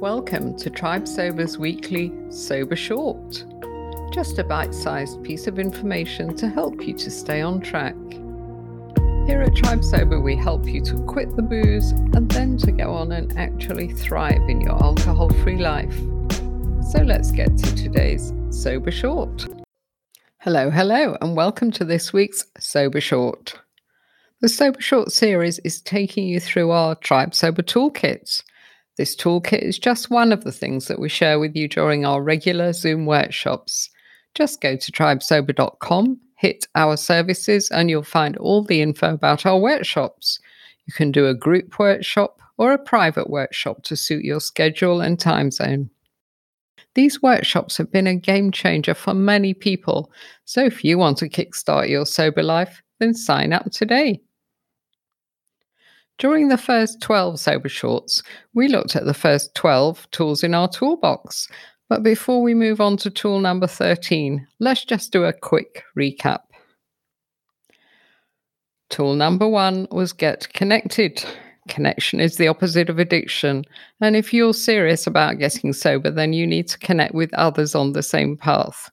Welcome 0.00 0.58
to 0.58 0.68
Tribe 0.68 1.08
Sober's 1.08 1.56
weekly 1.56 2.12
Sober 2.28 2.76
Short. 2.76 3.46
Just 4.12 4.38
a 4.38 4.44
bite 4.44 4.74
sized 4.74 5.24
piece 5.24 5.46
of 5.46 5.58
information 5.58 6.36
to 6.36 6.50
help 6.50 6.86
you 6.86 6.92
to 6.98 7.10
stay 7.10 7.40
on 7.40 7.62
track. 7.62 7.96
Here 9.26 9.40
at 9.40 9.56
Tribe 9.56 9.82
Sober, 9.82 10.20
we 10.20 10.36
help 10.36 10.66
you 10.66 10.82
to 10.82 11.02
quit 11.04 11.34
the 11.34 11.40
booze 11.40 11.92
and 11.92 12.30
then 12.30 12.58
to 12.58 12.72
go 12.72 12.92
on 12.92 13.12
and 13.12 13.38
actually 13.38 13.90
thrive 13.94 14.46
in 14.50 14.60
your 14.60 14.74
alcohol 14.84 15.30
free 15.30 15.56
life. 15.56 15.96
So 16.90 17.02
let's 17.02 17.32
get 17.32 17.56
to 17.56 17.74
today's 17.74 18.34
Sober 18.50 18.90
Short. 18.90 19.46
Hello, 20.40 20.68
hello, 20.68 21.16
and 21.22 21.34
welcome 21.34 21.70
to 21.70 21.86
this 21.86 22.12
week's 22.12 22.44
Sober 22.58 23.00
Short. 23.00 23.58
The 24.42 24.50
Sober 24.50 24.82
Short 24.82 25.10
series 25.10 25.58
is 25.60 25.80
taking 25.80 26.28
you 26.28 26.38
through 26.38 26.70
our 26.70 26.96
Tribe 26.96 27.34
Sober 27.34 27.62
toolkits. 27.62 28.42
This 28.96 29.14
toolkit 29.14 29.60
is 29.60 29.78
just 29.78 30.10
one 30.10 30.32
of 30.32 30.44
the 30.44 30.52
things 30.52 30.88
that 30.88 30.98
we 30.98 31.08
share 31.08 31.38
with 31.38 31.54
you 31.54 31.68
during 31.68 32.06
our 32.06 32.22
regular 32.22 32.72
Zoom 32.72 33.04
workshops. 33.04 33.90
Just 34.34 34.62
go 34.62 34.74
to 34.76 34.92
tribesober.com, 34.92 36.18
hit 36.36 36.66
our 36.74 36.96
services, 36.96 37.70
and 37.70 37.90
you'll 37.90 38.02
find 38.02 38.36
all 38.38 38.64
the 38.64 38.80
info 38.80 39.12
about 39.12 39.44
our 39.44 39.58
workshops. 39.58 40.40
You 40.86 40.94
can 40.94 41.12
do 41.12 41.26
a 41.26 41.34
group 41.34 41.78
workshop 41.78 42.40
or 42.56 42.72
a 42.72 42.78
private 42.78 43.28
workshop 43.28 43.82
to 43.84 43.96
suit 43.96 44.24
your 44.24 44.40
schedule 44.40 45.02
and 45.02 45.20
time 45.20 45.50
zone. 45.50 45.90
These 46.94 47.20
workshops 47.20 47.76
have 47.76 47.92
been 47.92 48.06
a 48.06 48.14
game 48.14 48.50
changer 48.50 48.94
for 48.94 49.12
many 49.12 49.52
people, 49.52 50.10
so 50.46 50.64
if 50.64 50.82
you 50.82 50.96
want 50.96 51.18
to 51.18 51.28
kickstart 51.28 51.90
your 51.90 52.06
sober 52.06 52.42
life, 52.42 52.82
then 52.98 53.12
sign 53.12 53.52
up 53.52 53.70
today. 53.70 54.22
During 56.18 56.48
the 56.48 56.56
first 56.56 57.02
12 57.02 57.38
Sober 57.38 57.68
Shorts, 57.68 58.22
we 58.54 58.68
looked 58.68 58.96
at 58.96 59.04
the 59.04 59.14
first 59.14 59.54
12 59.54 60.10
tools 60.12 60.42
in 60.42 60.54
our 60.54 60.68
toolbox. 60.68 61.48
But 61.88 62.02
before 62.02 62.42
we 62.42 62.54
move 62.54 62.80
on 62.80 62.96
to 62.98 63.10
tool 63.10 63.38
number 63.38 63.66
13, 63.66 64.46
let's 64.58 64.84
just 64.84 65.12
do 65.12 65.24
a 65.24 65.32
quick 65.32 65.84
recap. 65.96 66.40
Tool 68.88 69.14
number 69.14 69.46
one 69.46 69.86
was 69.90 70.12
get 70.12 70.52
connected. 70.54 71.24
Connection 71.68 72.20
is 72.20 72.36
the 72.36 72.48
opposite 72.48 72.88
of 72.88 72.98
addiction. 72.98 73.64
And 74.00 74.16
if 74.16 74.32
you're 74.32 74.54
serious 74.54 75.06
about 75.06 75.38
getting 75.38 75.72
sober, 75.72 76.10
then 76.10 76.32
you 76.32 76.46
need 76.46 76.68
to 76.68 76.78
connect 76.78 77.14
with 77.14 77.34
others 77.34 77.74
on 77.74 77.92
the 77.92 78.02
same 78.02 78.36
path. 78.36 78.90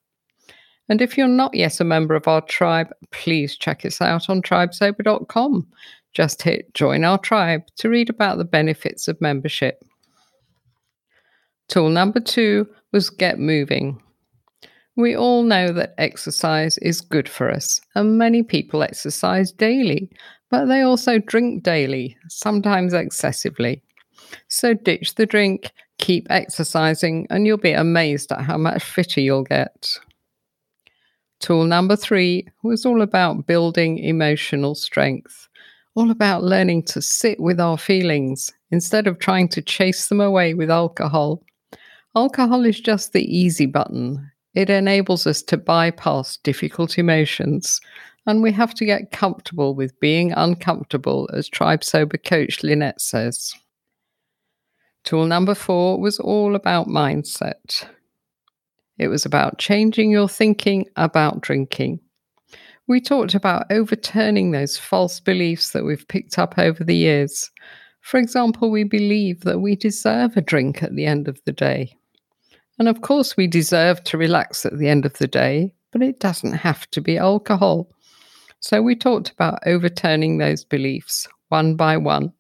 And 0.90 1.02
if 1.02 1.18
you're 1.18 1.28
not 1.28 1.54
yet 1.54 1.80
a 1.80 1.86
member 1.86 2.16
of 2.16 2.28
our 2.28 2.42
tribe, 2.42 2.92
please 3.12 3.56
check 3.56 3.86
us 3.86 4.02
out 4.02 4.30
on 4.30 4.42
tribesober.com. 4.42 5.68
Just 6.14 6.44
hit 6.44 6.74
join 6.74 7.04
our 7.04 7.18
tribe 7.18 7.64
to 7.78 7.90
read 7.90 8.10
about 8.10 8.38
the 8.38 8.46
benefits 8.46 9.08
of 9.08 9.20
membership. 9.20 9.84
Tool 11.70 11.90
number 11.90 12.20
two 12.20 12.68
was 12.92 13.10
get 13.10 13.40
moving. 13.40 14.00
We 14.96 15.16
all 15.16 15.42
know 15.42 15.72
that 15.74 15.96
exercise 15.98 16.78
is 16.78 17.02
good 17.02 17.28
for 17.28 17.50
us, 17.50 17.82
and 17.96 18.20
many 18.20 18.44
people 18.44 18.84
exercise 18.84 19.52
daily, 19.52 20.12
but 20.52 20.66
they 20.66 20.82
also 20.82 21.18
drink 21.18 21.64
daily, 21.64 22.16
sometimes 22.30 22.94
excessively. 22.94 23.82
So 24.50 24.76
ditch 24.76 25.16
the 25.16 25.26
drink, 25.26 25.72
keep 25.98 26.28
exercising, 26.30 27.26
and 27.32 27.48
you'll 27.48 27.58
be 27.58 27.72
amazed 27.72 28.32
at 28.32 28.42
how 28.42 28.58
much 28.60 28.84
fitter 28.84 29.20
you'll 29.20 29.44
get. 29.44 29.98
Tool 31.40 31.66
number 31.66 31.96
three 31.96 32.48
was 32.62 32.86
all 32.86 33.02
about 33.02 33.48
building 33.48 33.98
emotional 33.98 34.76
strength 34.76 35.50
all 35.96 36.10
about 36.10 36.44
learning 36.44 36.84
to 36.84 37.02
sit 37.02 37.40
with 37.40 37.60
our 37.60 37.78
feelings 37.78 38.52
instead 38.72 39.08
of 39.08 39.20
trying 39.20 39.48
to 39.50 39.62
chase 39.62 40.08
them 40.08 40.20
away 40.20 40.54
with 40.54 40.72
alcohol. 40.72 41.44
Alcohol 42.16 42.66
is 42.66 42.80
just 42.80 43.14
the 43.14 43.24
easy 43.24 43.66
button. 43.66 44.32
It 44.54 44.70
enables 44.70 45.26
us 45.28 45.42
to 45.44 45.58
bypass 45.58 46.38
difficult 46.38 46.98
emotions, 46.98 47.80
and 48.26 48.42
we 48.42 48.52
have 48.52 48.74
to 48.76 48.86
get 48.86 49.12
comfortable 49.12 49.76
with 49.76 50.00
being 50.00 50.32
uncomfortable, 50.32 51.30
as 51.34 51.50
Tribe 51.50 51.84
Sober 51.84 52.18
coach 52.18 52.64
Lynette 52.64 53.02
says. 53.02 53.54
Tool 55.04 55.26
number 55.26 55.56
four 55.56 56.00
was 56.00 56.20
all 56.20 56.56
about 56.56 56.88
mindset. 56.88 57.86
It 58.98 59.08
was 59.08 59.26
about 59.26 59.58
changing 59.58 60.12
your 60.12 60.30
thinking 60.30 60.86
about 60.96 61.42
drinking. 61.42 62.00
We 62.88 63.00
talked 63.00 63.34
about 63.34 63.72
overturning 63.72 64.52
those 64.52 64.78
false 64.78 65.20
beliefs 65.22 65.72
that 65.72 65.86
we've 65.86 66.08
picked 66.08 66.38
up 66.38 66.56
over 66.58 66.84
the 66.84 66.96
years. 66.96 67.50
For 68.02 68.18
example, 68.18 68.70
we 68.70 68.84
believe 68.84 69.42
that 69.42 69.60
we 69.60 69.78
deserve 69.78 70.36
a 70.36 70.42
drink 70.42 70.84
at 70.84 70.94
the 70.96 71.06
end 71.06 71.30
of 71.30 71.40
the 71.46 71.54
day. 71.54 71.98
And 72.78 72.90
of 72.90 73.02
course, 73.02 73.38
we 73.38 73.48
deserve 73.48 74.04
to 74.06 74.18
relax 74.18 74.66
at 74.66 74.78
the 74.78 74.90
end 74.90 75.06
of 75.06 75.14
the 75.14 75.28
day, 75.28 75.74
but 75.92 76.02
it 76.02 76.20
doesn't 76.20 76.54
have 76.54 76.90
to 76.92 77.00
be 77.00 77.18
alcohol. 77.18 77.90
So 78.60 78.82
we 78.82 78.96
talked 78.96 79.32
about 79.32 79.60
overturning 79.66 80.38
those 80.38 80.66
beliefs 80.66 81.28
one 81.50 81.76
by 81.76 81.96
one. 81.96 82.34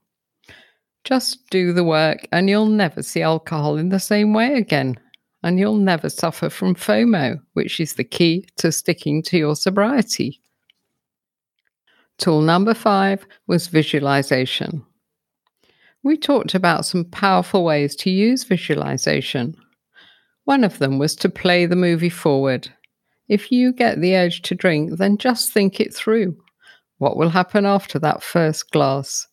Just 1.06 1.50
do 1.52 1.72
the 1.72 1.84
work, 1.84 2.28
and 2.31 2.50
you'll 2.50 2.66
never 2.66 3.02
see 3.02 3.22
alcohol 3.22 3.78
in 3.78 3.90
the 3.90 4.00
same 4.00 4.34
way 4.34 4.56
again 4.56 4.98
and 5.44 5.59
you'll 5.59 5.76
never 5.76 6.09
suffer 6.09 6.50
from 6.50 6.76
FOMO, 6.76 7.40
which 7.54 7.80
is 7.80 7.94
the 7.94 8.04
key 8.04 8.48
to 8.58 8.72
sticking 8.72 9.22
to 9.24 9.38
your 9.38 9.56
sobriety. 9.56 10.42
Tool 12.18 12.42
number 12.42 12.74
five 12.74 13.26
was 13.48 13.68
visualization. 13.68 14.84
We 16.04 16.18
talked 16.18 16.54
about 16.54 16.86
some 16.86 17.06
powerful 17.06 17.64
ways 17.64 17.96
to 17.98 18.09
use 18.09 18.44
visualization. 18.44 19.56
One 20.46 20.64
of 20.64 20.80
them 20.80 21.00
was 21.00 21.16
to 21.18 21.30
play 21.30 21.66
the 21.66 21.75
movie 21.75 22.10
forward. 22.10 22.70
If 23.30 23.52
you 23.52 23.72
get 23.72 24.02
the 24.02 24.16
urge 24.16 24.42
to 24.44 24.56
drink, 24.56 24.98
then 24.98 25.18
just 25.18 25.52
think 25.52 25.80
it 25.80 25.94
through. 25.94 26.38
What 26.98 27.18
will 27.18 27.30
happen 27.30 27.66
after 27.66 28.00
that 28.00 28.22
first 28.22 28.72
glass? 28.72 29.28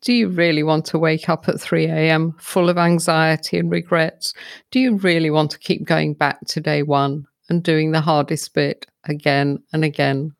Do 0.00 0.12
you 0.12 0.28
really 0.28 0.62
want 0.62 0.84
to 0.86 0.98
wake 0.98 1.28
up 1.28 1.48
at 1.48 1.60
3 1.60 1.86
a.m. 1.86 2.34
full 2.38 2.68
of 2.68 2.78
anxiety 2.78 3.58
and 3.58 3.70
regrets? 3.70 4.32
Do 4.70 4.78
you 4.78 4.96
really 4.96 5.30
want 5.30 5.50
to 5.52 5.58
keep 5.58 5.84
going 5.84 6.14
back 6.14 6.40
to 6.48 6.60
day 6.60 6.82
one 6.82 7.26
and 7.48 7.62
doing 7.62 7.90
the 7.90 8.00
hardest 8.00 8.54
bit 8.54 8.86
again 9.04 9.62
and 9.72 9.84
again? 9.84 10.34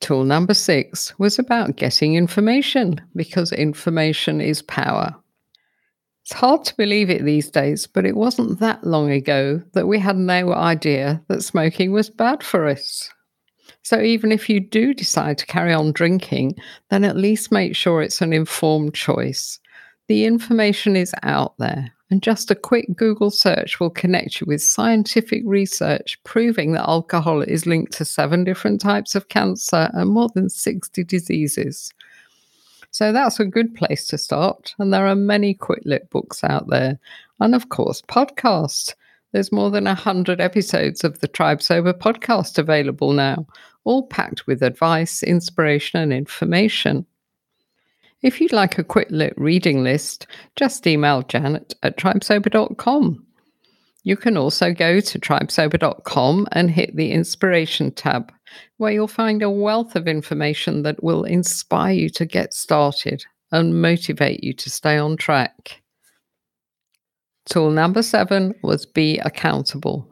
Tool 0.00 0.24
number 0.24 0.54
six 0.54 1.18
was 1.18 1.38
about 1.38 1.76
getting 1.76 2.14
information 2.14 3.00
because 3.14 3.52
information 3.52 4.40
is 4.40 4.62
power. 4.62 5.14
It's 6.22 6.32
hard 6.32 6.64
to 6.66 6.76
believe 6.76 7.10
it 7.10 7.24
these 7.24 7.50
days, 7.50 7.86
but 7.86 8.06
it 8.06 8.16
wasn't 8.16 8.60
that 8.60 8.84
long 8.84 9.10
ago 9.10 9.62
that 9.72 9.88
we 9.88 9.98
had 9.98 10.16
no 10.16 10.52
idea 10.52 11.22
that 11.28 11.42
smoking 11.42 11.92
was 11.92 12.08
bad 12.08 12.42
for 12.42 12.68
us. 12.68 13.10
So 13.82 14.00
even 14.00 14.30
if 14.30 14.48
you 14.48 14.60
do 14.60 14.94
decide 14.94 15.38
to 15.38 15.46
carry 15.46 15.72
on 15.72 15.92
drinking, 15.92 16.56
then 16.90 17.04
at 17.04 17.16
least 17.16 17.50
make 17.50 17.74
sure 17.74 18.02
it's 18.02 18.20
an 18.20 18.32
informed 18.32 18.94
choice. 18.94 19.58
The 20.08 20.24
information 20.24 20.96
is 20.96 21.14
out 21.22 21.54
there, 21.58 21.92
and 22.10 22.22
just 22.22 22.50
a 22.50 22.56
quick 22.56 22.96
Google 22.96 23.30
search 23.30 23.78
will 23.78 23.90
connect 23.90 24.40
you 24.40 24.46
with 24.46 24.62
scientific 24.62 25.42
research 25.46 26.18
proving 26.24 26.72
that 26.72 26.88
alcohol 26.88 27.42
is 27.42 27.66
linked 27.66 27.92
to 27.92 28.04
seven 28.04 28.44
different 28.44 28.80
types 28.80 29.14
of 29.14 29.28
cancer 29.28 29.88
and 29.94 30.10
more 30.10 30.28
than 30.34 30.48
60 30.48 31.04
diseases. 31.04 31.92
So 32.90 33.12
that's 33.12 33.38
a 33.38 33.44
good 33.44 33.74
place 33.74 34.06
to 34.08 34.18
start. 34.18 34.74
And 34.78 34.92
there 34.92 35.06
are 35.06 35.14
many 35.14 35.54
quit 35.54 35.86
lit 35.86 36.10
books 36.10 36.42
out 36.42 36.68
there. 36.68 36.98
And 37.38 37.54
of 37.54 37.68
course, 37.68 38.02
podcasts. 38.02 38.94
There's 39.32 39.52
more 39.52 39.70
than 39.70 39.84
100 39.84 40.40
episodes 40.40 41.04
of 41.04 41.20
the 41.20 41.28
Tribe 41.28 41.62
Sober 41.62 41.92
podcast 41.92 42.58
available 42.58 43.12
now, 43.12 43.46
all 43.84 44.06
packed 44.06 44.46
with 44.46 44.62
advice, 44.62 45.22
inspiration, 45.22 46.00
and 46.00 46.12
information. 46.12 47.06
If 48.22 48.40
you'd 48.40 48.52
like 48.52 48.76
a 48.76 48.84
quit 48.84 49.10
lit 49.10 49.32
reading 49.36 49.82
list, 49.82 50.26
just 50.56 50.86
email 50.86 51.22
janet 51.22 51.74
at 51.82 51.96
tribesober.com. 51.96 53.24
You 54.02 54.16
can 54.16 54.36
also 54.36 54.72
go 54.72 55.00
to 55.00 55.18
tribesober.com 55.18 56.48
and 56.52 56.70
hit 56.70 56.96
the 56.96 57.12
inspiration 57.12 57.92
tab, 57.92 58.32
where 58.78 58.92
you'll 58.92 59.08
find 59.08 59.42
a 59.42 59.50
wealth 59.50 59.94
of 59.94 60.08
information 60.08 60.82
that 60.82 61.02
will 61.02 61.24
inspire 61.24 61.92
you 61.92 62.08
to 62.10 62.26
get 62.26 62.52
started 62.52 63.24
and 63.52 63.80
motivate 63.80 64.42
you 64.42 64.52
to 64.54 64.70
stay 64.70 64.96
on 64.96 65.16
track. 65.16 65.82
Tool 67.46 67.70
number 67.70 68.02
seven 68.02 68.54
was 68.62 68.86
be 68.86 69.18
accountable. 69.18 70.08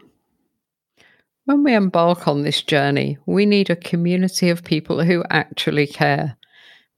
When 1.44 1.62
we 1.62 1.74
embark 1.74 2.28
on 2.28 2.42
this 2.42 2.62
journey, 2.62 3.16
we 3.26 3.46
need 3.46 3.70
a 3.70 3.76
community 3.76 4.50
of 4.50 4.64
people 4.64 5.02
who 5.02 5.24
actually 5.30 5.86
care, 5.86 6.36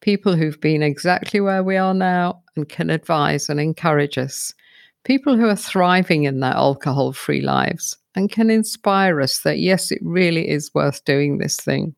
people 0.00 0.34
who've 0.34 0.60
been 0.60 0.82
exactly 0.82 1.40
where 1.40 1.62
we 1.62 1.76
are 1.76 1.94
now 1.94 2.42
and 2.56 2.68
can 2.68 2.90
advise 2.90 3.48
and 3.48 3.60
encourage 3.60 4.18
us, 4.18 4.54
people 5.04 5.36
who 5.36 5.46
are 5.46 5.56
thriving 5.56 6.24
in 6.24 6.40
their 6.40 6.54
alcohol 6.54 7.12
free 7.12 7.40
lives 7.40 7.96
and 8.14 8.30
can 8.30 8.50
inspire 8.50 9.20
us 9.20 9.40
that 9.40 9.58
yes, 9.58 9.92
it 9.92 10.00
really 10.02 10.48
is 10.48 10.74
worth 10.74 11.04
doing 11.04 11.38
this 11.38 11.56
thing. 11.56 11.94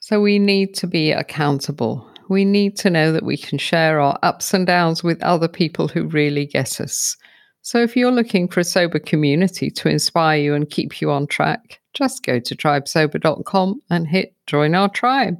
So 0.00 0.20
we 0.20 0.38
need 0.38 0.74
to 0.74 0.86
be 0.86 1.12
accountable. 1.12 2.06
we 2.28 2.44
need 2.44 2.76
to 2.78 2.90
know 2.90 3.12
that 3.12 3.24
we 3.24 3.36
can 3.36 3.58
share 3.58 4.00
our 4.00 4.18
ups 4.22 4.54
and 4.54 4.66
downs 4.66 5.04
with 5.04 5.22
other 5.22 5.48
people 5.48 5.88
who 5.88 6.04
really 6.04 6.46
get 6.46 6.80
us. 6.80 7.16
So 7.62 7.80
if 7.80 7.96
you're 7.96 8.10
looking 8.10 8.48
for 8.48 8.60
a 8.60 8.64
sober 8.64 8.98
community 8.98 9.70
to 9.70 9.88
inspire 9.88 10.40
you 10.40 10.54
and 10.54 10.68
keep 10.68 11.00
you 11.00 11.12
on 11.12 11.28
track, 11.28 11.80
just 11.94 12.24
go 12.24 12.40
to 12.40 12.56
tribesober.com 12.56 13.80
and 13.88 14.06
hit 14.06 14.34
join 14.48 14.74
our 14.74 14.88
tribe. 14.88 15.36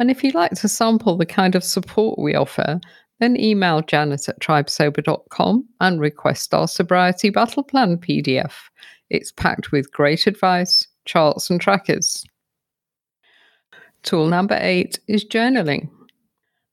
And 0.00 0.10
if 0.10 0.24
you'd 0.24 0.34
like 0.34 0.52
to 0.52 0.68
sample 0.68 1.16
the 1.16 1.26
kind 1.26 1.54
of 1.54 1.62
support 1.62 2.18
we 2.18 2.34
offer, 2.34 2.80
then 3.20 3.38
email 3.38 3.82
janet 3.82 4.28
at 4.28 4.40
tribesober.com 4.40 5.64
and 5.80 6.00
request 6.00 6.54
our 6.54 6.66
sobriety 6.66 7.30
battle 7.30 7.62
plan 7.62 7.98
PDF. 7.98 8.52
It's 9.08 9.30
packed 9.30 9.70
with 9.70 9.92
great 9.92 10.26
advice, 10.26 10.88
charts, 11.04 11.50
and 11.50 11.60
trackers. 11.60 12.24
Tool 14.02 14.26
number 14.26 14.58
eight 14.60 14.98
is 15.06 15.24
journaling. 15.24 15.88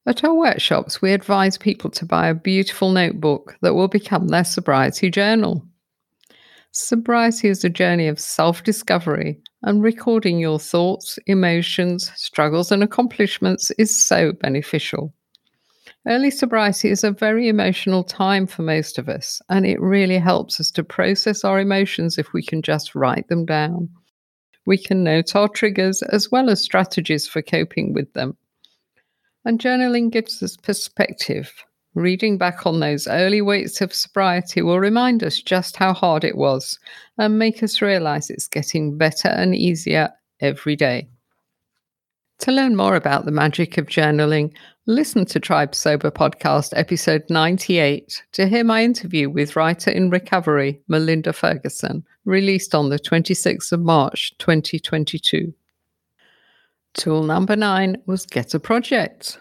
At 0.08 0.24
our 0.24 0.34
workshops, 0.34 1.02
we 1.02 1.12
advise 1.12 1.58
people 1.58 1.90
to 1.90 2.06
buy 2.06 2.30
a 2.30 2.34
beautiful 2.34 2.92
notebook 2.92 3.58
that 3.62 3.76
will 3.76 3.90
become 3.90 4.30
their 4.30 4.46
sobriety 4.46 5.10
journal. 5.10 5.68
Sobriety 6.72 7.50
is 7.50 7.66
a 7.66 7.70
journey 7.70 8.08
of 8.08 8.18
self 8.18 8.64
discovery, 8.64 9.38
and 9.64 9.84
recording 9.84 10.40
your 10.40 10.60
thoughts, 10.60 11.20
emotions, 11.28 12.10
struggles, 12.16 12.72
and 12.72 12.84
accomplishments 12.84 13.70
is 13.78 14.02
so 14.02 14.32
beneficial. 14.32 15.14
Early 16.08 16.32
sobriety 16.32 16.90
is 16.90 17.04
a 17.04 17.12
very 17.12 17.50
emotional 17.50 18.06
time 18.06 18.48
for 18.48 18.62
most 18.62 18.98
of 18.98 19.10
us, 19.10 19.42
and 19.50 19.66
it 19.66 19.82
really 19.82 20.20
helps 20.20 20.58
us 20.62 20.72
to 20.72 20.86
process 20.86 21.44
our 21.44 21.60
emotions 21.60 22.18
if 22.18 22.32
we 22.32 22.42
can 22.42 22.62
just 22.62 22.96
write 22.96 23.28
them 23.28 23.46
down. 23.46 23.90
We 24.66 24.78
can 24.78 25.04
note 25.04 25.36
our 25.36 25.50
triggers 25.50 26.02
as 26.02 26.32
well 26.32 26.50
as 26.50 26.62
strategies 26.62 27.28
for 27.28 27.42
coping 27.42 27.92
with 27.92 28.14
them. 28.14 28.38
And 29.46 29.60
journaling 29.60 30.12
gives 30.12 30.44
us 30.44 30.58
perspective. 30.58 31.54
Reading 31.96 32.38
back 32.38 32.68
on 32.68 32.80
those 32.80 33.08
early 33.08 33.42
weeks 33.42 33.82
of 33.82 33.94
sobriety 33.94 34.62
will 34.62 34.80
remind 34.80 35.24
us 35.24 35.42
just 35.42 35.78
how 35.78 35.94
hard 35.94 36.24
it 36.24 36.38
was 36.38 36.78
and 37.18 37.40
make 37.40 37.64
us 37.64 37.82
realize 37.82 38.30
it's 38.30 38.48
getting 38.48 38.98
better 38.98 39.30
and 39.30 39.56
easier 39.56 40.10
every 40.40 40.76
day. 40.76 41.08
To 42.42 42.52
learn 42.52 42.76
more 42.76 42.96
about 42.96 43.26
the 43.26 43.32
magic 43.32 43.80
of 43.80 43.88
journaling, 43.88 44.54
listen 44.86 45.26
to 45.26 45.40
Tribe 45.40 45.74
Sober 45.74 46.12
Podcast 46.12 46.72
episode 46.76 47.24
98 47.32 48.24
to 48.34 48.48
hear 48.48 48.64
my 48.64 48.84
interview 48.84 49.28
with 49.28 49.56
writer 49.56 49.90
in 49.90 50.12
recovery 50.12 50.80
Melinda 50.88 51.34
Ferguson, 51.34 52.06
released 52.26 52.76
on 52.76 52.90
the 52.90 53.00
26th 53.00 53.72
of 53.72 53.80
March 53.80 54.38
2022. 54.38 55.52
Tool 56.98 57.24
number 57.24 57.56
nine 57.56 57.98
was 58.06 58.26
Get 58.26 58.54
a 58.54 58.60
Project. 58.60 59.40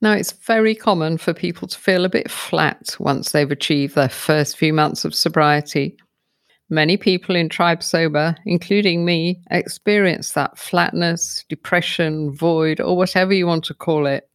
Now, 0.00 0.12
it's 0.12 0.32
very 0.32 0.74
common 0.74 1.18
for 1.18 1.34
people 1.34 1.68
to 1.68 1.78
feel 1.78 2.04
a 2.04 2.08
bit 2.08 2.30
flat 2.30 2.96
once 2.98 3.32
they've 3.32 3.50
achieved 3.50 3.94
their 3.94 4.08
first 4.08 4.56
few 4.56 4.72
months 4.72 5.04
of 5.04 5.14
sobriety 5.14 5.98
Many 6.72 6.96
people 6.96 7.34
in 7.34 7.48
Tribe 7.48 7.82
Sober, 7.82 8.36
including 8.46 9.04
me, 9.04 9.42
experience 9.50 10.32
that 10.32 10.56
flatness, 10.56 11.44
depression, 11.48 12.32
void, 12.32 12.80
or 12.80 12.96
whatever 12.96 13.34
you 13.34 13.48
want 13.48 13.64
to 13.64 13.74
call 13.74 14.06
it. 14.06 14.30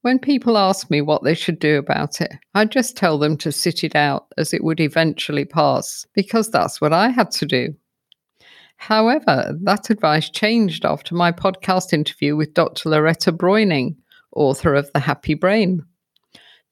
When 0.00 0.18
people 0.18 0.56
ask 0.56 0.90
me 0.90 1.02
what 1.02 1.24
they 1.24 1.34
should 1.34 1.58
do 1.58 1.76
about 1.76 2.22
it, 2.22 2.32
I 2.54 2.64
just 2.64 2.96
tell 2.96 3.18
them 3.18 3.36
to 3.38 3.52
sit 3.52 3.84
it 3.84 3.94
out 3.94 4.28
as 4.38 4.54
it 4.54 4.64
would 4.64 4.80
eventually 4.80 5.44
pass, 5.44 6.06
because 6.14 6.50
that's 6.50 6.80
what 6.80 6.94
I 6.94 7.10
had 7.10 7.30
to 7.32 7.44
do. 7.44 7.74
However, 8.76 9.56
that 9.62 9.90
advice 9.90 10.30
changed 10.30 10.84
after 10.84 11.14
my 11.14 11.32
podcast 11.32 11.92
interview 11.92 12.36
with 12.36 12.54
Dr. 12.54 12.90
Loretta 12.90 13.32
Breuning, 13.32 13.96
author 14.32 14.74
of 14.74 14.90
The 14.92 15.00
Happy 15.00 15.34
Brain 15.34 15.82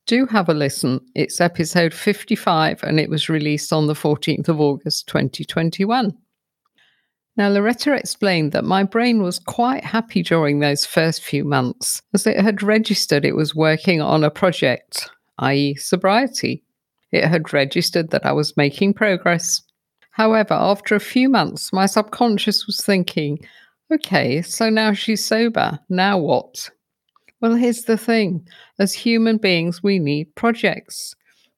do 0.06 0.26
have 0.26 0.48
a 0.48 0.54
listen. 0.54 1.00
It's 1.14 1.40
episode 1.40 1.94
55 1.94 2.82
and 2.82 3.00
it 3.00 3.08
was 3.08 3.28
released 3.28 3.72
on 3.72 3.86
the 3.86 3.94
14th 3.94 4.48
of 4.48 4.60
August 4.60 5.06
2021. 5.08 6.12
Now, 7.36 7.48
Loretta 7.48 7.94
explained 7.94 8.52
that 8.52 8.64
my 8.64 8.84
brain 8.84 9.22
was 9.22 9.40
quite 9.40 9.82
happy 9.82 10.22
during 10.22 10.60
those 10.60 10.86
first 10.86 11.22
few 11.22 11.44
months 11.44 12.00
as 12.12 12.26
it 12.26 12.38
had 12.38 12.62
registered 12.62 13.24
it 13.24 13.34
was 13.34 13.56
working 13.56 14.00
on 14.00 14.22
a 14.22 14.30
project, 14.30 15.10
i.e., 15.38 15.74
sobriety. 15.74 16.62
It 17.10 17.24
had 17.24 17.52
registered 17.52 18.10
that 18.10 18.26
I 18.26 18.32
was 18.32 18.56
making 18.56 18.94
progress. 18.94 19.62
However, 20.14 20.54
after 20.54 20.94
a 20.94 21.00
few 21.00 21.28
months, 21.28 21.72
my 21.72 21.86
subconscious 21.86 22.68
was 22.68 22.80
thinking, 22.80 23.44
okay, 23.92 24.42
so 24.42 24.70
now 24.70 24.92
she's 24.92 25.24
sober. 25.24 25.80
Now 25.88 26.18
what? 26.18 26.70
Well, 27.40 27.56
here's 27.56 27.82
the 27.82 27.98
thing 27.98 28.46
as 28.78 28.92
human 28.92 29.38
beings, 29.38 29.82
we 29.82 29.98
need 29.98 30.32
projects. 30.36 31.16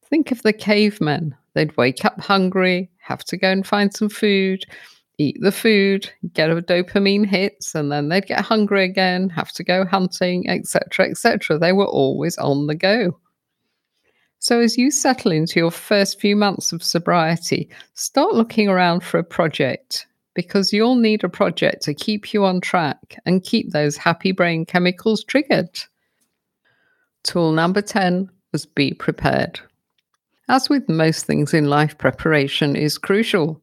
Think 0.08 0.32
of 0.32 0.41
the 0.41 0.55
cavemen. 0.55 1.35
They'd 1.53 1.76
wake 1.76 2.06
up 2.06 2.19
hungry, 2.19 2.91
have 2.97 3.25
to 3.25 3.37
go 3.37 3.50
and 3.50 3.67
find 3.67 3.93
some 3.93 4.08
food, 4.08 4.64
eat 5.19 5.37
the 5.41 5.52
food, 5.52 6.11
get 6.32 6.49
a 6.49 6.55
dopamine 6.62 7.26
hits, 7.26 7.75
and 7.75 7.93
then 7.93 8.09
they'd 8.09 8.26
get 8.26 8.41
hungry 8.41 8.85
again, 8.85 9.29
have 9.29 9.52
to 9.52 9.64
go 9.64 9.85
hunting, 9.85 10.49
etc., 10.49 11.11
etc. 11.11 11.59
They 11.59 11.73
were 11.73 11.87
always 11.87 12.38
on 12.38 12.69
the 12.69 12.75
go. 12.75 13.19
So, 14.38 14.61
as 14.61 14.77
you 14.77 14.91
settle 14.91 15.33
into 15.33 15.59
your 15.59 15.71
first 15.71 16.21
few 16.21 16.37
months 16.37 16.73
of 16.73 16.83
sobriety, 16.83 17.69
start 17.94 18.35
looking 18.35 18.69
around 18.69 19.03
for 19.03 19.19
a 19.19 19.25
project 19.25 20.06
because 20.35 20.73
you'll 20.73 20.97
need 20.97 21.25
a 21.25 21.29
project 21.29 21.83
to 21.83 21.94
keep 21.94 22.33
you 22.33 22.44
on 22.44 22.61
track 22.61 23.19
and 23.25 23.43
keep 23.43 23.73
those 23.73 23.97
happy 23.97 24.33
brain 24.33 24.67
chemicals 24.67 25.25
triggered. 25.25 25.71
Tool 27.25 27.50
number 27.53 27.83
10 27.83 28.31
was 28.53 28.67
be 28.67 28.93
prepared. 28.93 29.59
As 30.49 30.69
with 30.69 30.88
most 30.88 31.27
things 31.27 31.53
in 31.53 31.69
life, 31.69 31.99
preparation 31.99 32.77
is 32.77 32.99
crucial. 32.99 33.61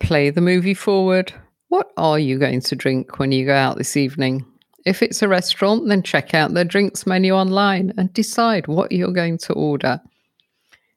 Play 0.00 0.28
the 0.28 0.42
movie 0.42 0.74
forward. 0.74 1.32
What 1.68 1.92
are 1.96 2.18
you 2.18 2.38
going 2.38 2.60
to 2.62 2.76
drink 2.76 3.18
when 3.18 3.32
you 3.32 3.46
go 3.46 3.54
out 3.54 3.78
this 3.78 3.96
evening? 3.96 4.44
If 4.84 5.02
it's 5.02 5.22
a 5.22 5.28
restaurant, 5.28 5.88
then 5.88 6.02
check 6.02 6.34
out 6.34 6.52
their 6.52 6.64
drinks 6.64 7.06
menu 7.06 7.32
online 7.32 7.92
and 7.96 8.12
decide 8.12 8.66
what 8.66 8.92
you're 8.92 9.12
going 9.12 9.38
to 9.38 9.54
order. 9.54 10.00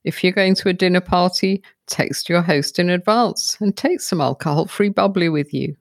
If 0.04 0.24
you're 0.24 0.34
going 0.34 0.56
to 0.56 0.69
a 0.69 0.74
dinner 0.74 1.01
party, 1.01 1.63
text 1.88 2.30
your 2.30 2.42
host 2.42 2.80
in 2.80 2.89
advance 2.89 3.57
and 3.60 3.75
take 3.75 4.01
some 4.01 4.22
alcohol 4.22 4.66
free 4.68 4.89
bubbly 4.89 5.30
with 5.30 5.54
you. 5.54 5.75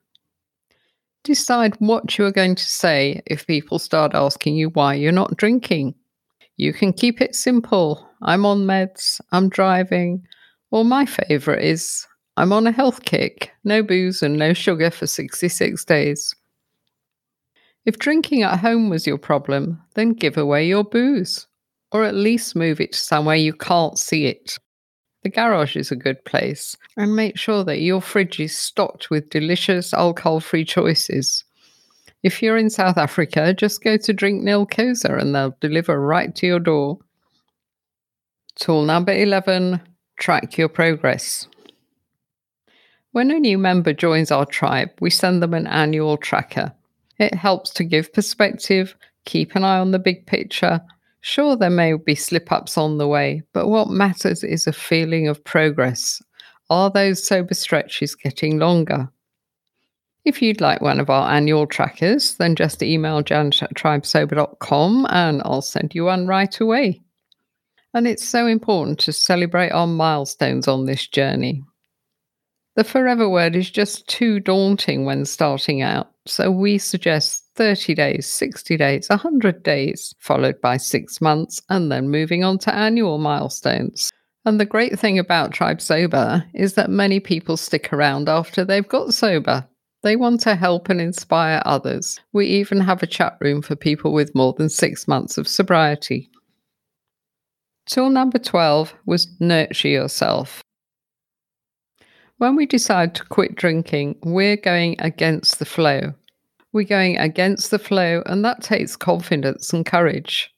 Decide 1.23 1.75
what 1.79 2.17
you 2.17 2.25
are 2.25 2.31
going 2.31 2.55
to 2.55 2.65
say 2.65 3.21
if 3.25 3.47
people 3.47 3.79
start 3.79 4.13
asking 4.13 4.55
you 4.55 4.69
why 4.69 4.93
you're 4.93 5.11
not 5.11 5.35
drinking. 5.35 5.93
You 6.55 6.73
can 6.73 6.93
keep 6.93 7.21
it 7.21 7.35
simple. 7.35 8.07
I'm 8.21 8.45
on 8.45 8.65
meds, 8.65 9.19
I'm 9.31 9.49
driving, 9.49 10.25
or 10.71 10.85
my 10.85 11.05
favourite 11.05 11.63
is 11.63 12.07
I'm 12.37 12.53
on 12.53 12.67
a 12.67 12.71
health 12.71 13.03
kick, 13.03 13.51
no 13.63 13.83
booze 13.83 14.21
and 14.21 14.37
no 14.37 14.53
sugar 14.53 14.89
for 14.89 15.07
66 15.07 15.83
days. 15.85 16.33
If 17.87 17.97
drinking 17.97 18.43
at 18.43 18.59
home 18.59 18.89
was 18.89 19.07
your 19.07 19.17
problem, 19.17 19.81
then 19.95 20.11
give 20.11 20.37
away 20.37 20.67
your 20.67 20.83
booze 20.83 21.47
or 21.91 22.03
at 22.03 22.15
least 22.15 22.53
move 22.53 22.81
it 22.81 22.91
to 22.91 22.99
somewhere 22.99 23.37
you 23.37 23.53
can't 23.53 23.97
see 23.97 24.25
it. 24.25 24.57
The 25.23 25.29
garage 25.29 25.77
is 25.77 25.89
a 25.89 25.95
good 25.95 26.23
place, 26.25 26.75
and 26.97 27.15
make 27.15 27.37
sure 27.37 27.63
that 27.63 27.79
your 27.79 28.01
fridge 28.01 28.41
is 28.41 28.57
stocked 28.57 29.09
with 29.09 29.29
delicious 29.29 29.93
alcohol 29.93 30.41
free 30.41 30.65
choices. 30.65 31.45
If 32.23 32.43
you're 32.43 32.57
in 32.57 32.69
South 32.69 32.97
Africa, 32.97 33.53
just 33.53 33.81
go 33.81 33.95
to 33.95 34.13
Drink 34.13 34.43
Nil 34.43 34.67
Kosa 34.67 35.17
and 35.17 35.33
they'll 35.33 35.55
deliver 35.61 35.97
right 35.99 36.35
to 36.35 36.45
your 36.45 36.59
door. 36.59 36.99
Tool 38.55 38.83
number 38.83 39.13
11 39.13 39.79
track 40.19 40.57
your 40.57 40.67
progress. 40.67 41.47
When 43.13 43.31
a 43.31 43.39
new 43.39 43.57
member 43.57 43.93
joins 43.93 44.29
our 44.29 44.45
tribe, 44.45 44.89
we 44.99 45.09
send 45.09 45.41
them 45.41 45.53
an 45.53 45.67
annual 45.67 46.17
tracker. 46.17 46.73
It 47.19 47.33
helps 47.33 47.71
to 47.71 47.83
give 47.83 48.13
perspective, 48.13 48.95
keep 49.25 49.55
an 49.55 49.63
eye 49.63 49.79
on 49.79 49.91
the 49.91 49.99
big 49.99 50.25
picture, 50.25 50.81
Sure, 51.21 51.57
there 51.57 51.69
may 51.69 51.93
be 51.93 52.15
slip 52.15 52.53
ups 52.53 52.77
on 52.77 52.97
the 52.97 53.07
way, 53.07 53.41
but 53.51 53.67
what 53.67 53.89
matters 53.89 54.45
is 54.45 54.65
a 54.65 54.71
feeling 54.71 55.27
of 55.27 55.43
progress. 55.43 56.21
Are 56.69 56.89
those 56.89 57.21
sober 57.27 57.53
stretches 57.53 58.15
getting 58.15 58.59
longer? 58.59 59.09
If 60.23 60.41
you'd 60.41 60.61
like 60.61 60.79
one 60.79 61.01
of 61.01 61.09
our 61.09 61.29
annual 61.29 61.67
trackers, 61.67 62.35
then 62.35 62.55
just 62.55 62.81
email 62.81 63.21
janet 63.21 63.61
at 63.61 63.73
tribesober.com 63.73 65.07
and 65.09 65.41
I'll 65.43 65.61
send 65.61 65.93
you 65.93 66.05
one 66.05 66.27
right 66.27 66.57
away. 66.61 67.01
And 67.93 68.07
it's 68.07 68.27
so 68.27 68.47
important 68.47 68.99
to 68.99 69.11
celebrate 69.11 69.71
our 69.71 69.87
milestones 69.87 70.67
on 70.67 70.85
this 70.85 71.07
journey. 71.07 71.61
The 72.77 72.83
forever 72.83 73.27
word 73.27 73.55
is 73.55 73.71
just 73.71 74.07
too 74.07 74.39
daunting 74.39 75.03
when 75.03 75.25
starting 75.25 75.81
out, 75.81 76.11
so 76.27 76.51
we 76.51 76.77
suggest 76.77 77.45
30 77.55 77.95
days, 77.95 78.27
60 78.27 78.77
days, 78.77 79.09
100 79.09 79.63
days, 79.63 80.13
followed 80.19 80.61
by 80.61 80.77
six 80.77 81.19
months, 81.19 81.59
and 81.69 81.91
then 81.91 82.09
moving 82.09 82.43
on 82.43 82.59
to 82.59 82.75
annual 82.75 83.17
milestones. 83.17 84.11
And 84.45 84.59
the 84.59 84.65
great 84.65 84.99
thing 84.99 85.17
about 85.17 85.53
Tribe 85.53 85.81
Sober 85.81 86.45
is 86.53 86.75
that 86.75 86.91
many 86.91 87.19
people 87.19 87.57
stick 87.57 87.91
around 87.91 88.29
after 88.29 88.63
they've 88.63 88.87
got 88.87 89.11
sober. 89.11 89.67
They 90.03 90.15
want 90.15 90.41
to 90.41 90.53
help 90.53 90.87
and 90.87 91.01
inspire 91.01 91.63
others. 91.65 92.19
We 92.31 92.45
even 92.45 92.79
have 92.81 93.01
a 93.01 93.07
chat 93.07 93.37
room 93.41 93.63
for 93.63 93.75
people 93.75 94.13
with 94.13 94.35
more 94.35 94.53
than 94.53 94.69
six 94.69 95.07
months 95.07 95.39
of 95.39 95.47
sobriety. 95.47 96.29
Tool 97.87 98.11
number 98.11 98.37
12 98.37 98.93
was 99.07 99.35
nurture 99.39 99.87
yourself. 99.87 100.61
When 102.39 102.55
we 102.55 102.67
decide 102.67 103.15
to 103.15 103.25
quit 103.25 103.55
drinking, 103.55 104.19
we're 104.23 104.57
going 104.57 104.95
against 104.99 105.57
the 105.57 105.65
flow. 105.65 106.13
We're 106.71 106.85
going 106.85 107.17
against 107.17 107.71
the 107.71 107.79
flow, 107.79 108.21
and 108.27 108.45
that 108.45 108.61
takes 108.61 108.95
confidence 108.95 109.73
and 109.73 109.83
courage. 109.83 110.53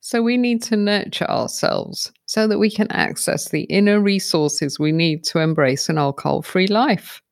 So 0.00 0.20
we 0.20 0.36
need 0.36 0.64
to 0.64 0.76
nurture 0.76 1.30
ourselves 1.30 2.10
so 2.26 2.48
that 2.48 2.58
we 2.58 2.68
can 2.68 2.90
access 2.90 3.48
the 3.50 3.62
inner 3.64 4.00
resources 4.00 4.80
we 4.80 4.90
need 4.90 5.22
to 5.26 5.38
embrace 5.38 5.88
an 5.88 5.96
alcohol 5.96 6.42
free 6.42 6.66
life. 6.66 7.22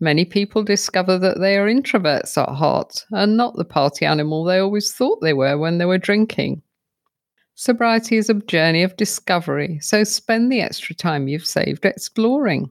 Many 0.00 0.24
people 0.24 0.64
discover 0.64 1.18
that 1.18 1.38
they 1.38 1.56
are 1.56 1.68
introverts 1.68 2.36
at 2.36 2.48
heart 2.48 3.04
and 3.12 3.36
not 3.36 3.54
the 3.54 3.64
party 3.64 4.06
animal 4.06 4.42
they 4.42 4.58
always 4.58 4.92
thought 4.92 5.20
they 5.20 5.34
were 5.34 5.56
when 5.56 5.78
they 5.78 5.84
were 5.84 5.98
drinking. 5.98 6.62
Sobriety 7.54 8.16
is 8.16 8.28
a 8.28 8.34
journey 8.34 8.82
of 8.82 8.96
discovery, 8.96 9.78
so 9.80 10.02
spend 10.02 10.50
the 10.50 10.60
extra 10.60 10.96
time 10.96 11.28
you've 11.28 11.46
saved 11.46 11.84
exploring. 11.84 12.70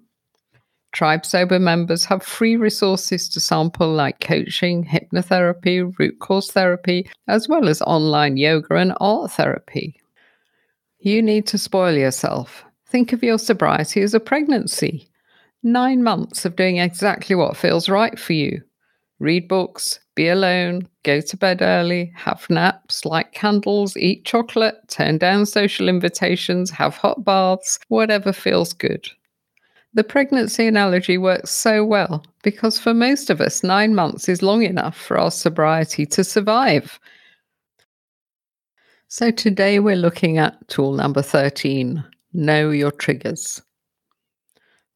Tribe 0.94 1.26
Sober 1.26 1.60
members 1.60 2.06
have 2.06 2.24
free 2.24 2.56
resources 2.56 3.30
to 3.30 3.40
sample 3.40 3.92
like 3.92 4.20
coaching, 4.20 4.84
hypnotherapy, 4.84 5.94
root 6.00 6.20
cause 6.20 6.52
therapy, 6.52 7.10
as 7.28 7.48
well 7.48 7.68
as 7.68 7.82
online 7.84 8.38
yoga 8.38 8.76
and 8.76 8.94
art 9.00 9.32
therapy. 9.32 10.00
You 11.00 11.22
need 11.22 11.46
to 11.48 11.58
spoil 11.58 11.94
yourself. 11.94 12.64
Think 12.88 13.14
of 13.14 13.22
your 13.22 13.38
sobriety 13.38 14.02
as 14.02 14.14
a 14.14 14.20
pregnancy. 14.20 15.08
Nine 15.62 16.04
months 16.04 16.46
of 16.46 16.56
doing 16.56 16.78
exactly 16.78 17.36
what 17.36 17.58
feels 17.58 17.90
right 17.90 18.18
for 18.18 18.34
you. 18.34 18.62
Read 19.20 19.48
books, 19.48 20.00
be 20.16 20.28
alone, 20.30 20.88
go 21.04 21.22
to 21.22 21.38
bed 21.38 21.62
early, 21.62 22.12
have 22.16 22.48
naps, 22.50 23.04
light 23.04 23.32
candles, 23.34 23.98
eat 23.98 24.26
chocolate, 24.26 24.76
turn 24.88 25.18
down 25.18 25.46
social 25.46 25.90
invitations, 25.90 26.70
have 26.70 26.96
hot 26.96 27.24
baths, 27.24 27.80
whatever 27.88 28.32
feels 28.32 28.74
good. 28.74 29.08
The 29.98 30.04
pregnancy 30.04 30.68
analogy 30.68 31.18
works 31.18 31.50
so 31.50 31.84
well 31.84 32.24
because 32.44 32.78
for 32.78 32.94
most 32.94 33.32
of 33.32 33.42
us, 33.42 33.64
nine 33.64 33.96
months 33.96 34.30
is 34.30 34.44
long 34.44 34.62
enough 34.62 34.96
for 34.96 35.18
our 35.18 35.32
sobriety 35.32 36.06
to 36.06 36.24
survive. 36.24 37.00
So 39.08 39.32
today 39.32 39.80
we're 39.80 39.96
looking 39.96 40.38
at 40.38 40.68
tool 40.68 40.94
number 40.94 41.24
13 41.24 42.04
Know 42.32 42.70
Your 42.70 42.92
Triggers. 42.92 43.60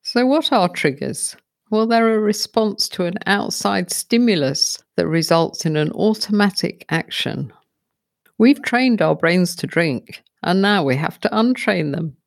So, 0.04 0.28
what 0.28 0.52
are 0.52 0.70
triggers? 0.70 1.36
Well, 1.72 1.88
they're 1.88 2.14
a 2.14 2.20
response 2.20 2.88
to 2.90 3.06
an 3.06 3.16
outside 3.26 3.90
stimulus 3.90 4.78
that 4.98 5.08
results 5.08 5.66
in 5.66 5.78
an 5.78 5.92
automatic 5.94 6.86
action. 6.90 7.52
We've 8.38 8.62
trained 8.62 9.02
our 9.02 9.16
brains 9.16 9.56
to 9.56 9.66
drink, 9.66 10.22
and 10.44 10.62
now 10.62 10.84
we 10.84 10.96
have 10.96 11.20
to 11.22 11.30
untrain 11.30 11.92
them. 11.92 12.18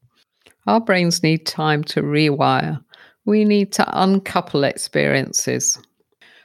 Our 0.66 0.80
brains 0.80 1.22
need 1.22 1.46
time 1.46 1.84
to 1.84 2.02
rewire. 2.02 2.82
We 3.26 3.44
need 3.44 3.72
to 3.72 4.02
uncouple 4.02 4.64
experiences. 4.64 5.78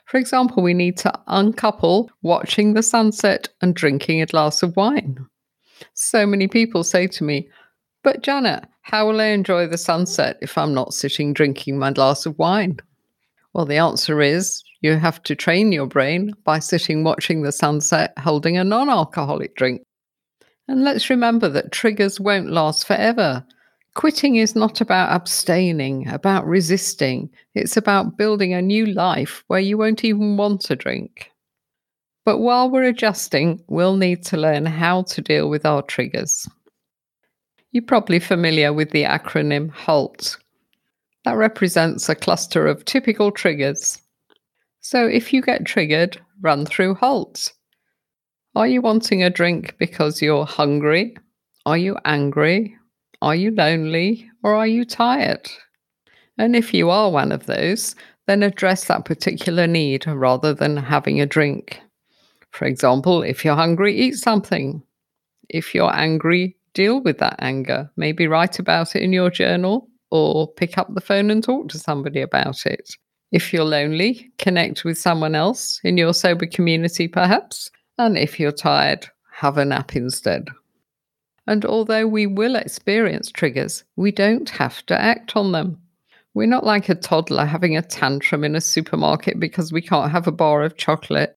For 0.06 0.18
example, 0.18 0.64
we 0.64 0.74
need 0.74 0.98
to 0.98 1.14
uncouple 1.28 2.10
watching 2.22 2.74
the 2.74 2.84
sunset 2.84 3.50
and 3.62 3.76
drinking 3.76 4.22
a 4.22 4.26
glass 4.26 4.64
of 4.64 4.76
wine. 4.76 5.26
So 5.94 6.26
many 6.26 6.48
people 6.48 6.84
say 6.84 7.08
to 7.08 7.24
me, 7.24 7.50
But 8.04 8.24
Janet, 8.24 8.66
how 8.82 9.08
will 9.08 9.22
I 9.22 9.26
enjoy 9.26 9.68
the 9.68 9.78
sunset 9.78 10.38
if 10.42 10.58
I'm 10.58 10.74
not 10.74 10.94
sitting 10.94 11.34
drinking 11.34 11.78
my 11.78 11.92
glass 11.92 12.26
of 12.26 12.38
wine? 12.40 12.80
Well, 13.54 13.66
the 13.66 13.78
answer 13.78 14.22
is 14.22 14.64
you 14.82 14.98
have 14.98 15.22
to 15.24 15.36
train 15.36 15.72
your 15.72 15.86
brain 15.86 16.34
by 16.44 16.60
sitting 16.60 17.04
watching 17.04 17.42
the 17.42 17.52
sunset 17.52 18.14
holding 18.18 18.58
a 18.58 18.64
non 18.64 18.90
alcoholic 18.90 19.56
drink. 19.56 19.82
And 20.68 20.84
let's 20.84 21.10
remember 21.10 21.50
that 21.50 21.72
triggers 21.72 22.20
won't 22.20 22.52
last 22.52 22.88
forever. 22.88 23.46
Quitting 24.00 24.38
is 24.38 24.56
not 24.56 24.80
about 24.80 25.12
abstaining, 25.12 26.08
about 26.08 26.48
resisting. 26.48 27.30
It's 27.54 27.76
about 27.76 28.16
building 28.16 28.54
a 28.54 28.62
new 28.62 28.86
life 28.86 29.44
where 29.48 29.60
you 29.60 29.78
won't 29.78 30.06
even 30.06 30.38
want 30.38 30.62
to 30.62 30.78
drink. 30.78 31.30
But 32.24 32.38
while 32.38 32.70
we're 32.70 32.86
adjusting, 32.86 33.62
we'll 33.68 33.98
need 33.98 34.24
to 34.28 34.38
learn 34.38 34.66
how 34.66 35.02
to 35.02 35.22
deal 35.22 35.50
with 35.50 35.66
our 35.66 35.82
triggers. 35.82 36.48
You're 37.74 37.84
probably 37.84 38.20
familiar 38.20 38.72
with 38.72 38.92
the 38.92 39.04
acronym 39.04 39.70
HALT. 39.70 40.38
That 41.26 41.36
represents 41.36 42.08
a 42.08 42.16
cluster 42.16 42.68
of 42.68 42.86
typical 42.86 43.34
triggers. 43.34 44.02
So 44.80 45.08
if 45.08 45.34
you 45.34 45.42
get 45.42 45.66
triggered, 45.66 46.18
run 46.40 46.66
through 46.66 46.96
HALT. 46.96 47.52
Are 48.56 48.66
you 48.66 48.80
wanting 48.80 49.24
a 49.24 49.30
drink 49.30 49.76
because 49.78 50.22
you're 50.22 50.46
hungry? 50.46 51.18
Are 51.66 51.78
you 51.78 51.98
angry? 52.06 52.79
Are 53.22 53.36
you 53.36 53.52
lonely 53.52 54.30
or 54.44 54.56
are 54.56 54.68
you 54.68 54.86
tired? 54.86 55.50
And 56.38 56.56
if 56.56 56.74
you 56.74 56.90
are 56.90 57.12
one 57.12 57.32
of 57.32 57.46
those, 57.46 57.96
then 58.28 58.44
address 58.44 58.86
that 58.86 59.06
particular 59.06 59.68
need 59.68 60.08
rather 60.08 60.54
than 60.54 60.78
having 60.78 61.20
a 61.20 61.26
drink. 61.26 61.82
For 62.52 62.66
example, 62.66 63.22
if 63.22 63.44
you're 63.44 63.56
hungry, 63.56 63.96
eat 63.96 64.16
something. 64.16 64.82
If 65.50 65.76
you're 65.76 65.94
angry, 65.94 66.56
deal 66.74 67.02
with 67.02 67.18
that 67.18 67.36
anger. 67.40 67.92
Maybe 67.98 68.28
write 68.28 68.60
about 68.60 68.96
it 68.96 69.04
in 69.04 69.12
your 69.12 69.30
journal 69.30 69.90
or 70.12 70.48
pick 70.54 70.78
up 70.78 70.94
the 70.94 71.02
phone 71.02 71.30
and 71.30 71.44
talk 71.44 71.70
to 71.70 71.80
somebody 71.80 72.22
about 72.22 72.66
it. 72.66 72.90
If 73.32 73.54
you're 73.54 73.66
lonely, 73.66 74.32
connect 74.38 74.86
with 74.86 74.98
someone 74.98 75.36
else 75.36 75.80
in 75.84 75.98
your 75.98 76.14
sober 76.14 76.48
community, 76.48 77.08
perhaps. 77.08 77.70
And 77.98 78.18
if 78.18 78.40
you're 78.40 78.52
tired, 78.52 79.08
have 79.32 79.58
a 79.58 79.66
nap 79.66 79.96
instead. 79.96 80.48
And 81.50 81.66
although 81.66 82.06
we 82.06 82.28
will 82.28 82.56
experience 82.56 83.32
triggers, 83.32 83.84
we 83.96 84.12
don't 84.12 84.48
have 84.52 84.86
to 84.86 85.02
act 85.02 85.36
on 85.36 85.52
them. 85.52 85.82
We're 86.36 86.46
not 86.46 86.64
like 86.64 86.90
a 86.90 86.94
toddler 86.94 87.46
having 87.46 87.76
a 87.76 87.82
tantrum 87.82 88.44
in 88.44 88.56
a 88.56 88.62
supermarket 88.62 89.40
because 89.40 89.74
we 89.74 89.82
can't 89.82 90.12
have 90.12 90.28
a 90.28 90.32
bar 90.32 90.62
of 90.62 90.78
chocolate. 90.78 91.36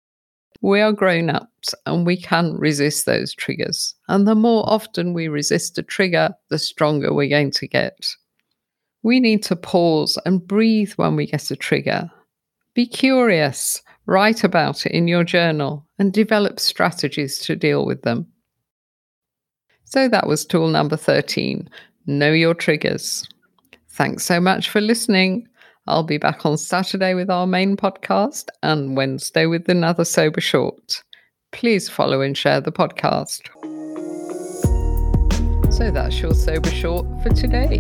We 0.61 0.83
are 0.83 0.92
grown 0.92 1.31
ups 1.31 1.75
and 1.87 2.04
we 2.04 2.19
can 2.19 2.59
resist 2.59 3.07
those 3.07 3.35
triggers. 3.35 3.95
And 4.07 4.28
the 4.28 4.35
more 4.35 4.69
often 4.71 5.14
we 5.14 5.28
resist 5.28 5.78
a 5.78 5.83
trigger, 5.83 6.35
the 6.50 6.59
stronger 6.59 7.14
we're 7.14 7.31
going 7.31 7.52
to 7.52 7.66
get. 7.66 8.07
We 9.02 9.19
need 9.19 9.42
to 9.45 9.57
pause 9.57 10.19
and 10.26 10.47
breathe 10.47 10.92
when 10.97 11.16
we 11.16 11.25
get 11.25 11.50
a 11.50 11.57
trigger. 11.57 12.11
Be 12.75 12.87
curious, 12.87 13.81
write 14.04 14.45
about 14.45 14.85
it 14.85 14.92
in 14.92 15.09
your 15.09 15.25
journal, 15.25 15.87
and 15.99 16.12
develop 16.12 16.61
strategies 16.61 17.38
to 17.47 17.57
deal 17.57 17.87
with 17.87 18.02
them. 18.02 18.31
So 19.92 20.08
that 20.08 20.26
was 20.26 20.46
tool 20.46 20.68
number 20.68 20.96
13 20.96 21.68
Know 22.06 22.32
Your 22.32 22.54
Triggers. 22.54 23.28
Thanks 23.90 24.25
so 24.25 24.40
much 24.40 24.70
for 24.70 24.80
listening. 24.80 25.46
I'll 25.87 26.02
be 26.02 26.16
back 26.16 26.46
on 26.46 26.56
Saturday 26.56 27.12
with 27.12 27.28
our 27.28 27.46
main 27.46 27.76
podcast 27.76 28.49
and 28.62 28.96
Wednesday 28.96 29.44
with 29.44 29.68
another 29.68 30.06
Sober 30.06 30.40
Short. 30.40 31.02
Please 31.50 31.90
follow 31.90 32.22
and 32.22 32.34
share 32.38 32.62
the 32.62 32.72
podcast. 32.72 33.42
So 35.70 35.90
that's 35.90 36.18
your 36.20 36.32
Sober 36.32 36.70
Short 36.70 37.04
for 37.22 37.28
today. 37.28 37.78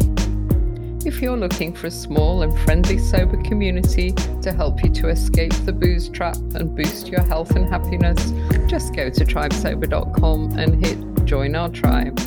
If 1.06 1.22
you're 1.22 1.38
looking 1.38 1.74
for 1.74 1.86
a 1.86 1.90
small 1.90 2.42
and 2.42 2.56
friendly 2.60 2.98
sober 2.98 3.42
community 3.42 4.12
to 4.42 4.52
help 4.52 4.84
you 4.84 4.90
to 4.90 5.08
escape 5.08 5.54
the 5.64 5.72
booze 5.72 6.10
trap 6.10 6.36
and 6.54 6.76
boost 6.76 7.08
your 7.08 7.22
health 7.22 7.56
and 7.56 7.66
happiness, 7.70 8.32
just 8.72 8.94
go 8.94 9.10
to 9.10 9.22
tribesober.com 9.26 10.58
and 10.58 10.82
hit 10.82 11.26
join 11.26 11.54
our 11.54 11.68
tribe. 11.68 12.18